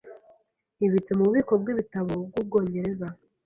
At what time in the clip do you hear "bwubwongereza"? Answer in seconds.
2.27-3.07